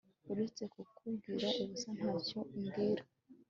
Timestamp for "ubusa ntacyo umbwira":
1.61-3.03